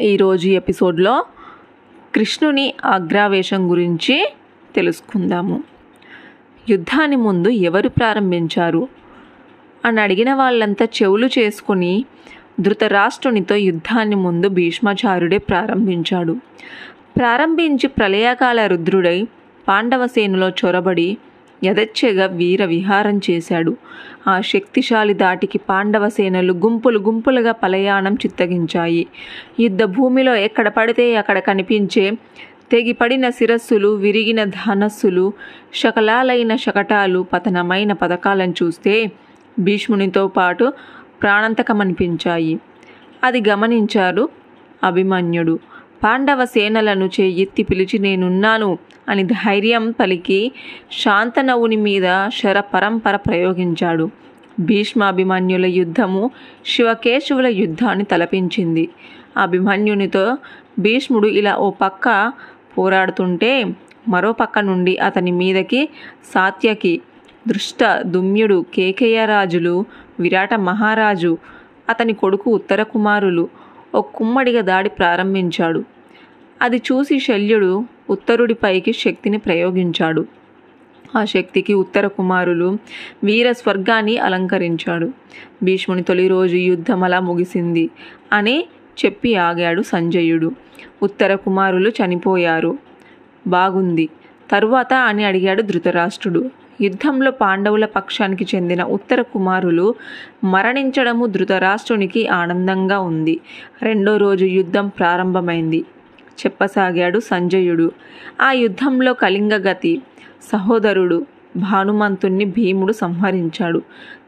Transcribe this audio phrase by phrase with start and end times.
[0.00, 1.24] ఈరోజు ఎపిసోడ్లో
[2.14, 4.32] కృష్ణుని ఆగ్రావేశం గురించి
[4.74, 5.62] తెలుసుకుందాము.
[6.70, 8.88] యుద్ధాన్ని ముందు ఎవరు ప్రారంభించారు?
[9.84, 12.04] అని అడిగిన వాళ్ళంతా చెవులు చేసుకుని
[12.60, 16.36] ధృతరాష్ట్రునితో యుద్ధాన్ని ముందు భీష్మాచార్యుడే ప్రారంభించాడు.
[17.16, 19.26] ప్రారంభించి ప్రళయకాల రుద్రుడై
[19.68, 21.16] పాండవసేనులో చొరబడి
[21.64, 23.76] యథచ్ఛగా వీర విహారం చేశాడు.
[24.28, 29.06] ఆ శక్తిశాలి దాటికి పాండవ సేనలు గుంపులు గుంపులుగా పలయాణం చిత్తగించాయి.
[29.60, 32.10] యుద్ధ భూమిలో ఎక్కడ పడితే అక్కడ కనిపించే
[32.72, 35.32] తెగిపడిన శిరస్సులు విరిగిన ధనస్సులు
[35.74, 39.12] శకలాలైన శకటాలు పతనమైన పథకాలను చూస్తే
[39.58, 40.72] భీష్మునితో పాటు
[41.22, 42.60] ప్రాణాంతకమనిపించాయి.
[43.24, 44.28] అది గమనించారు
[44.84, 45.58] అభిమన్యుడు.
[46.02, 50.52] పాండవ సేనలను చేయెత్తి పిలిచి నేనున్నాను అని ధైర్యం పలికి
[50.92, 54.10] శాంతనవుని మీద శర పరంపర ప్రయోగించాడు.
[54.60, 56.30] భీష్మాభిమన్యుల యుద్ధము
[56.66, 58.88] శివకేశవుల యుద్ధాన్ని తలపించింది.
[59.36, 60.36] అభిమన్యునితో
[60.78, 62.32] భీష్ముడు ఇలా ఓ పక్క
[62.78, 63.74] పోరాడుతుంటే
[64.08, 65.88] మరో పక్క నుండి అతని మీదకి
[66.34, 67.00] సాత్యకి
[67.48, 69.84] దృష్ట దుమ్యుడు కేకయ్యరాజులు
[70.20, 71.38] విరాట మహారాజు
[71.88, 73.48] అతని కొడుకు ఉత్తర కుమారులు
[73.94, 75.80] ఒక కుమ్మడిగా దాడి ప్రారంభించాడు.
[76.62, 80.26] అది చూసి శల్యుడు ఉత్తరుడిపైకి శక్తిని ప్రయోగించాడు.
[81.16, 82.78] ఆ శక్తికి ఉత్తర కుమారులు
[83.24, 85.12] వీర స్వర్గాన్ని అలంకరించాడు.
[85.62, 87.90] భీష్ముని తొలి రోజు యుద్ధం అలా ముగిసింది
[88.32, 88.66] అని
[89.04, 90.50] చెప్పి ఆగాడు సంజయుడు.
[91.02, 92.78] ఉత్తర కుమారులు చనిపోయారు.
[93.46, 94.08] బాగుంది.
[94.50, 96.50] తరువాత అని అడిగాడు ధృతరాష్ట్రుడు.
[96.80, 99.94] యుద్ధంలో పాండవుల పక్షానికి చెందిన ఉత్తర కుమారులు
[100.44, 103.40] మరణించడము ధృతరాష్ట్రునికి ఆనందంగా ఉంది.
[103.82, 105.84] రెండో రోజు యుద్ధం ప్రారంభమైంది.
[106.40, 107.92] చెప్పసాగాడు సంజయుడు.
[108.40, 110.02] ఆ యుద్ధంలో కళింగగతి
[110.52, 113.82] సహోదరుడు భానుమంతుణ్ణి భీముడు సంహరించాడు.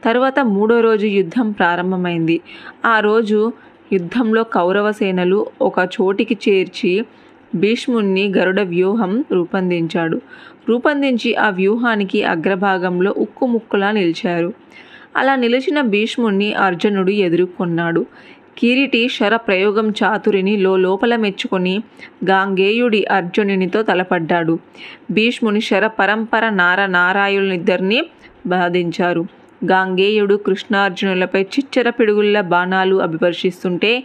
[0.04, 2.40] తరువాత మూడో రోజు యుద్ధం ప్రారంభమైంది.
[2.84, 3.52] ఆ రోజు
[3.92, 7.04] యుద్ధంలో కౌరవ సేనలు ఒక చోటికి చేర్చి
[7.54, 10.20] భీష్ముణ్ణి గరుడ వ్యూహం రూపొందించాడు.
[10.68, 14.52] రూపొందించి ఆ వ్యూహానికి అగ్రభాగంలో ఉక్కుముక్కులా నిలిచారు.
[15.16, 18.06] అలా నిలిచిన భీష్ముణ్ణి అర్జునుడు ఎదుర్కొన్నాడు.
[18.58, 21.82] కిరీటి శర ప్రయోగం చాతురిని లోపల మెచ్చుకొని
[22.24, 24.58] గాంగేయుడి అర్జునునితో తలపడ్డాడు.
[25.10, 28.00] భీష్ముని శర పరంపర నార నారాయునిద్దరిని
[28.46, 29.26] బాధించారు.
[29.64, 34.04] గాంగేయుడు కృష్ణార్జునులపై చిచ్చర పిడుగుళ్ళ బాణాలు అభివర్షిస్తుంటే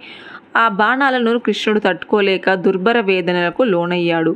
[0.56, 4.36] ఆ బాణాలను కృష్ణుడు తట్టుకోలేక దుర్భర వేదనలకు లోనయ్యాడు.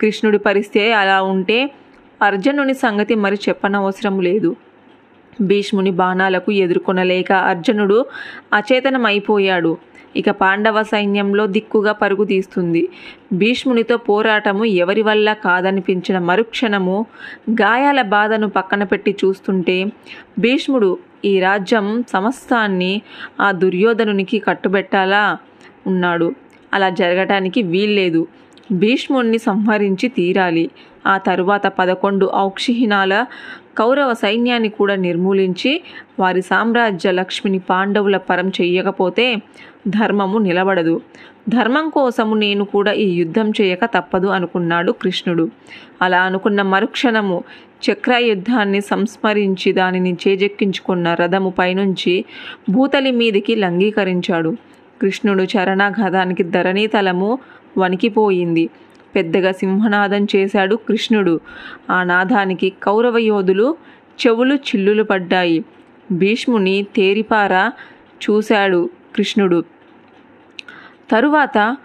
[0.00, 1.70] కృష్ణుడి పరిస్థితి అలా ఉంటే
[2.22, 4.56] అర్జునుని సంగతి మరి చెప్పనవసరం లేదు.
[5.40, 8.06] భీష్ముని బాణాలకు ఎదుర్కొనలేక అర్జునుడు
[8.52, 9.76] అచేతనమైపోయాడు.
[10.16, 12.88] ఇక పాండవ సైన్యంలో దిక్కుగా పరుగు తీస్తుంది.
[13.32, 17.06] భీష్మునితో పోరాటము ఎవరి వల్ల కాదనిపించిన మరుక్షణము
[17.50, 19.86] గాయాల బాధను పక్కన పెట్టి చూస్తుంటే
[20.38, 23.02] భీష్ముడు ఈ రాజ్యం సమస్తాన్ని
[23.40, 25.38] ఆ దుర్యోధనునికి కట్టుబెట్టాలా?
[25.86, 26.34] ఉన్నాడు.
[26.74, 28.26] అలా జరగటానికి వీల్లేదు.
[28.72, 30.70] భీష్ముణ్ణి సంహరించి తీరాలి.
[31.06, 33.24] ఆ తరువాత పదకొండు ఔక్షిహినాల
[33.78, 35.82] కౌరవ సైన్యాన్ని కూడా నిర్మూలించి
[36.20, 39.36] వారి సామ్రాజ్య లక్ష్మిని పాండవుల పరం చెయ్యకపోతే
[39.88, 41.00] ధర్మము నిలబడదు.
[41.48, 45.50] ధర్మం కోసము నేను కూడా ఈ యుద్ధం చేయక తప్పదు అనుకున్నాడు కృష్ణుడు.
[46.02, 47.44] అలా అనుకున్న మరుక్షణము
[47.92, 52.24] చక్ర యుద్ధాన్ని సంస్మరించి దానిని చేజెక్కించుకున్న రథము పైనుంచి
[52.70, 54.56] భూతలి మీదికి లంఘీకరించాడు
[55.02, 57.38] కృష్ణుడు చరణాఘాతానికి ధరణీతలము
[57.76, 58.68] వణికిపోయింది.
[59.16, 61.40] పెద్దగా సింహనాదం చేశాడు కృష్ణుడు.
[61.90, 63.76] ఆ నాదానికి కౌరవ యోధులు
[64.26, 65.64] చెవులు చిల్లులు పడ్డాయి.
[66.12, 67.70] భీష్ముని తేరిపార
[68.24, 69.64] చూశాడు కృష్ణుడు.
[71.10, 71.76] తరువాత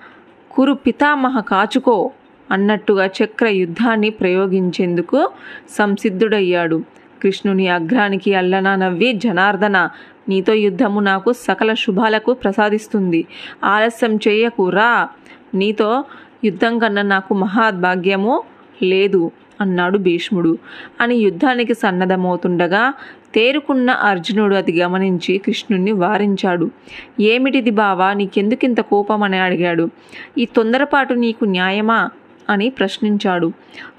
[0.51, 2.11] కురు పితామహ కాచుకో
[2.51, 5.31] అన్నట్టుగా చక్ర యుద్ధాన్ని ప్రయోగించేందుకు
[5.69, 6.83] సంసిద్ధుడయ్యాడు.
[7.21, 9.89] కృష్ణుని అగ్రానికి అల్లనా నవ్వి జనార్దన
[10.29, 13.27] నీతో యుద్ధము నాకు సకల శుభాలకు ప్రసాదిస్తుంది.
[13.63, 15.09] ఆలస్యం చేయకు రా.
[15.55, 16.03] నీతో
[16.43, 18.43] యుద్ధం కన్నా నాకు మహాద్భాగ్యము
[18.83, 19.31] లేదు
[19.61, 20.57] అన్నాడు భీష్ముడు.
[21.01, 22.93] అని యుద్ధానికి సన్నద్ధమవుతుండగా
[23.35, 26.71] తేరుకున్న అర్జునుడు అది గమనించి కృష్ణుణ్ణి వారించాడు.
[27.19, 29.89] ఏమిటిది బావా నీకెందుకింత కోపం అని అడిగాడు.
[30.37, 32.09] ఈ తొందరపాటు నీకు న్యాయమా
[32.49, 33.51] అని ప్రశ్నించాడు.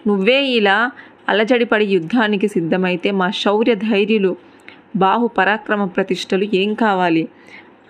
[0.07, 0.91] నువ్వే ఇలా
[1.29, 4.37] అలజడిపడి యుద్ధానికి సిద్ధమైతే మా శౌర్య ధైర్యులు
[4.97, 7.29] బాహు పరాక్రమ ప్రతిష్టలు ఏం కావాలి?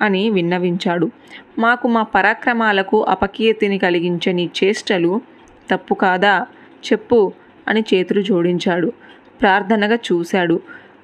[0.02, 1.10] అని విన్నవించాడు.
[1.58, 5.20] మాకు మా పరాక్రమాలకు అపకీర్తిని కలిగించని చేష్టలు
[5.70, 6.46] తప్పు కాదా?
[6.92, 7.32] చెప్పు
[7.68, 8.92] అని చేతులు జోడించాడు.
[9.42, 10.60] ప్రార్థనగా చూశాడు.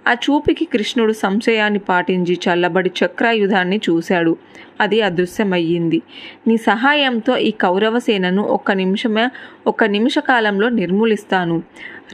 [0.08, 4.36] ఆ చూపికి కృష్ణుడు సంశయాన్ని పాటించి చల్లబడి చక్రాయుధాన్ని చూశాడు.
[4.80, 6.02] అది అదృశ్యమయ్యింది.
[6.46, 9.28] నీ సహాయంతో ఈ కౌరవ సేనను ఒక్క నిమిషమే
[9.66, 11.62] ఒక్క నిమిష కాలంలో నిర్మూలిస్తాను.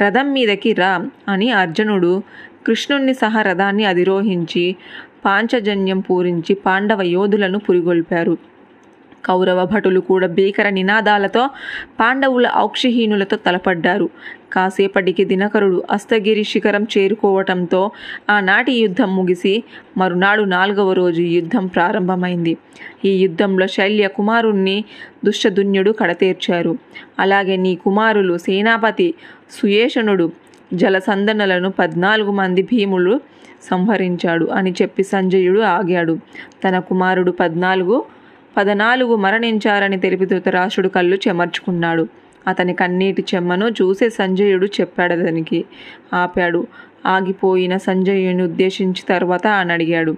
[0.02, 2.22] రథం మీదకి రా అని అర్జునుడు
[2.66, 4.76] కృష్ణుణ్ణి సహా రథాన్ని అధిరోహించి
[5.25, 8.38] పాంచజన్యం పూరించి పాండవ యోధులను పురిగొల్పారు.
[9.25, 11.50] కౌరవ భటులు కూడా భీకర నినాదాలతో
[12.00, 14.09] పాండవుల ఔక్షహీనులతో తలపడ్డారు.
[14.53, 17.91] కాసేపటికి దినకరుడు అస్తగిరి శిఖరం చేరుకోవటంతో
[18.31, 19.65] ఆనాటి యుద్ధం ముగిసి
[19.99, 22.56] మరునాడు నాలుగవ రోజు యుద్ధం ప్రారంభమైంది.
[23.05, 24.85] ఈ యుద్ధంలో శల్య కుమారుణ్ణి
[25.25, 26.79] దుష్టదున్యుడు కడతీర్చారు.
[27.19, 29.15] అలాగే నీ కుమారులు సేనాపతి
[29.50, 30.32] సుయేషణుడు
[30.75, 33.15] జలసందనలను పద్నాలుగు మంది భీములు
[33.71, 36.15] సంహరించాడు అని చెప్పి సంజయుడు ఆగాడు.
[36.65, 38.05] తన కుమారుడు పద్నాలుగు
[38.56, 42.05] పదనాలుగు మరణించారని తెలిపి ధృతరాష్ట్రుడు కళ్ళు చెమర్చుకున్నాడు.
[42.49, 45.65] అతని కన్నీటి చెమ్మను చూసే సంజయుడు చెప్పాడు అతనికి
[46.15, 46.67] ఆపాడు.
[47.06, 50.12] ఆగిపోయిన సంజయుని ఉద్దేశించి తర్వాత అని అడిగాడు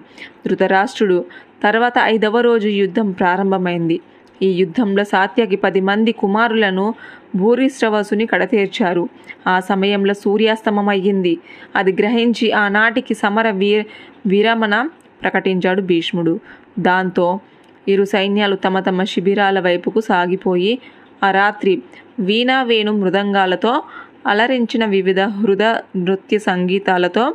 [0.47, 1.17] ధృతరాష్ట్రుడు
[1.63, 3.97] తర్వాత ఐదవ రోజు యుద్ధం ప్రారంభమైంది.
[4.41, 6.95] ఈ యుద్ధంలో సాత్యకి పది మంది కుమారులను
[7.35, 9.09] భూరిశ్రవసుని కడతీర్చారు.
[9.47, 11.37] ఆ సమయంలో సూర్యాస్తమం అయ్యింది
[11.75, 13.83] అది గ్రహించి ఆనాటికి సమర వీర
[14.27, 14.89] విరమణ
[15.21, 16.39] ప్రకటించాడు భీష్ముడు.
[16.79, 17.39] దాంతో
[17.87, 20.79] ఇరు సైన్యాలు తమ తమ శిబిరాల వైపుకు సాగిపోయి
[21.23, 21.81] ఆ రాత్రి
[22.19, 23.83] వీణా వేణు మృదంగాలతో
[24.27, 25.63] అలరించిన వివిధ హృద
[25.95, 27.33] నృత్య సంగీతాలతో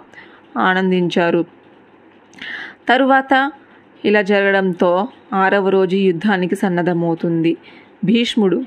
[0.57, 1.45] ఆనందించారు.
[2.89, 3.53] తరువాత
[4.05, 7.57] ఇలా జరగడంతో ఆరవ రోజు యుద్ధానికి సన్నద్ధమవుతుంది.
[8.05, 8.65] భీష్ముడు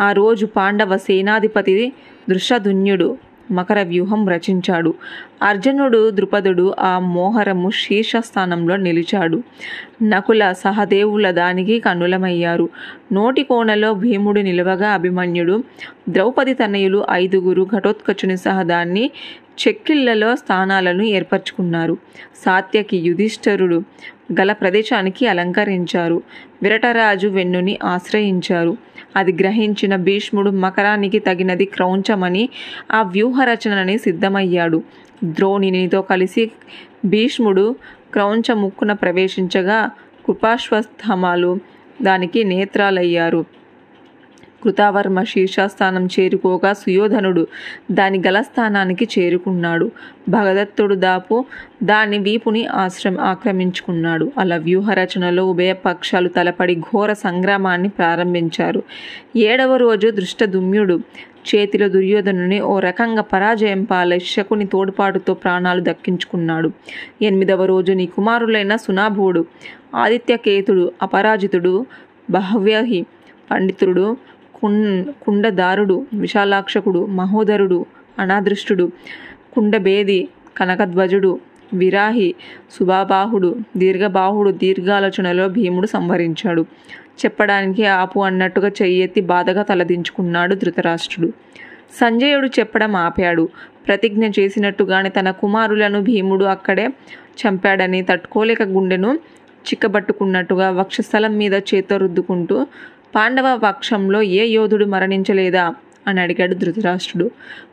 [0.00, 1.92] ఆ రోజు పాండవ సేనాధిపతి
[2.30, 3.18] దృశ్యదున్యుడు
[3.50, 4.94] మకర వ్యూహం రచించాడు.
[5.42, 9.42] అర్జునుడు ద్రుపదుడు ఆ మోహరము శీర్షస్థానంలో నిలిచాడు.
[10.02, 12.68] నకుల సహదేవుల దానికి కనులమయ్యారు
[13.12, 15.64] నోటి కోణలో భీముడు నిలవగా అభిమన్యుడు
[16.08, 19.10] ద్రౌపది తనయులు ఐదుగురు ఘటోత్కచుని సహదాన్ని
[19.60, 21.96] చెక్కిళ్ళలో స్థానాలను ఏర్పరచుకున్నారు.
[22.44, 23.82] సాత్యకి యుధిష్ఠరుడు
[24.40, 26.22] గల ప్రదేశానికి అలంకరించారు.
[26.62, 28.76] విరటరాజు వెన్నుని ఆశ్రయించారు.
[29.16, 32.48] అది గ్రహించిన భీష్ముడు మకరానికి తగినది క్రౌంచమని
[32.92, 34.82] ఆ వ్యూహ రచనని సిద్ధమయ్యాడు.
[35.24, 36.50] ద్రోణినితో కలిసి
[37.04, 37.76] భీష్ముడు
[38.12, 39.90] క్రౌంచ ముక్కున ప్రవేశించగా
[40.26, 41.58] కృపాశ్వస్థమాలు
[42.02, 43.44] దానికి నేత్రాలయ్యారు.
[44.62, 47.46] కృతావర్మ శీర్షాస్థానం చేరుకోగా సుయోధనుడు
[47.90, 49.90] దాని గలస్థానానికి చేరుకున్నాడు.
[50.28, 51.44] భగదత్తుడు దాపు
[51.82, 54.32] దాని వీపుని ఆశ్రమ ఆక్రమించుకున్నాడు.
[54.38, 58.82] అలా వ్యూహ రచనలో ఉభయ పక్షాలు తలపడి ఘోర సంగ్రామాన్ని ప్రారంభించారు.
[59.36, 60.96] ఏడవ రోజు దృష్టదుమ్యుడు
[61.48, 66.68] చేతిలో దుర్యోధనుని ఓ రకంగా పరాజయం పాలై శకుని తోడ్పాటుతో ప్రాణాలు దక్కించుకున్నాడు.
[67.22, 69.42] ఎనిమిదవ రోజు నీ కుమారులైన సునాభుడు
[69.94, 71.86] ఆదిత్యకేతుడు అపరాజితుడు
[72.30, 73.00] బహవ్యహి
[73.50, 74.16] పండితుడు
[74.62, 74.74] కుం
[75.22, 77.78] కుండదారుడు విశాలాక్షకుడు మహోదరుడు
[78.18, 78.84] అనాదృష్టుడు
[79.54, 81.32] కుండబేది కనకధ్వజుడు
[81.74, 82.28] విరాహి
[82.70, 86.62] సుభాబాహుడు దీర్ఘబాహుడు దీర్ఘాలోచనలో భీముడు సంహరించాడు.
[87.20, 91.28] చెప్పడానికి ఆపు అన్నట్టుగా చెయ్యెత్తి బాధగా తలదించుకున్నాడు ధృతరాష్ట్రుడు.
[92.00, 93.48] సంజయుడు చెప్పడం ఆపాడు.
[93.86, 96.86] ప్రతిజ్ఞ చేసినట్టుగానే తన కుమారులను భీముడు అక్కడే
[97.40, 99.10] చంపాడని తట్టుకోలేక గుండెను
[99.66, 102.56] చిక్కబట్టుకున్నట్టుగా వక్షస్థలం మీద చేత రుద్దుకుంటూ
[103.14, 105.74] పాండవ పక్షంలో ఏ యోధుడు మరణించలేదా?
[106.06, 107.30] అని అడిగాడు ధృతరాష్ట్రుడు.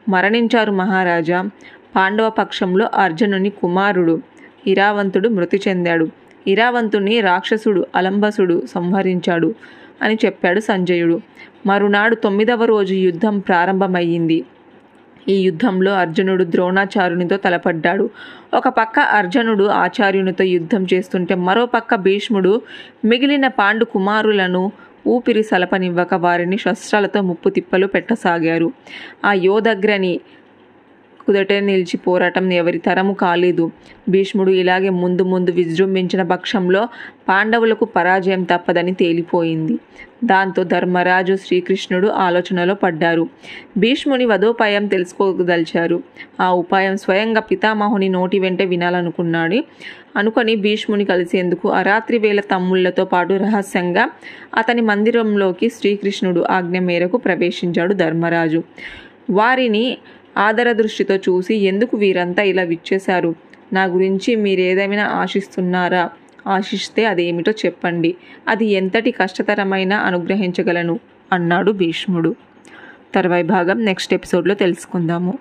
[0.10, 1.50] మరణించారు మహారాజా.
[1.96, 4.22] పాండవ పక్షంలో అర్జునుని కుమారుడు
[4.68, 6.08] ఇరావంతుడు మృతి చెందాడు.
[6.48, 9.56] ఇరావంతుని రాక్షసుడు అలంబసుడు సంహరించాడు
[10.02, 11.22] అని చెప్పాడు సంజయుడు.
[11.66, 14.46] మరునాడు తొమ్మిదవ రోజు యుద్ధం ప్రారంభమయ్యింది.
[15.30, 18.10] ఈ యుద్ధంలో అర్జునుడు ద్రోణాచార్యునితో తలపడ్డాడు.
[18.54, 22.62] ఒక పక్క అర్జునుడు ఆచార్యునితో యుద్ధం చేస్తుంటే మరో పక్క భీష్ముడు
[23.06, 24.72] మిగిలిన పాండు కుమారులను
[25.10, 28.68] ఊపిరి సలపనివ్వక వారిని శస్త్రాలతో ముప్పు తిప్పలు పెట్టసాగారు.
[29.26, 30.14] ఆ యోధగ్రని
[31.30, 33.72] కుదటే నిలిచి పోరాటం ఎవరి తరము కాలేదు.
[34.10, 36.88] భీష్ముడు ఇలాగే ముందు ముందు విజృంభించిన పక్షంలో
[37.30, 39.80] పాండవులకు పరాజయం తప్పదని తేలిపోయింది.
[40.24, 43.30] దాంతో ధర్మరాజు శ్రీకృష్ణుడు ఆలోచనలో పడ్డారు.
[43.78, 46.04] భీష్ముని వధోపాయం తెలుసుకోదలిచారు
[46.42, 49.64] ఆ ఉపాయం స్వయంగా పితామహుని నోటి వెంటే వినాలనుకున్నాడు.
[50.18, 54.10] అనుకొని భీష్ముని కలిసేందుకు ఆ రాత్రి వేళ తమ్ముళ్ళతో పాటు రహస్యంగా
[54.58, 58.64] అతని మందిరంలోకి శ్రీకృష్ణుడు ఆజ్ఞ మేరకు ప్రవేశించాడు ధర్మరాజు.
[59.30, 59.98] వారిని
[60.40, 63.36] ఆదర దృష్టితో చూసి ఎందుకు వీరంతా ఇలా విచ్చేశారు?
[63.74, 66.10] నా గురించి మీరేదేమైనా ఆశిస్తున్నారా?
[66.48, 68.16] ఆశిస్తే అదేమిటో చెప్పండి.
[68.48, 71.00] అది ఎంతటి కష్టతరమైన అనుగ్రహించగలను
[71.32, 72.36] అన్నాడు భీష్ముడు.
[73.16, 75.40] తర్వాయి భాగం నెక్స్ట్ ఎపిసోడ్లో తెలుసుకుందాము.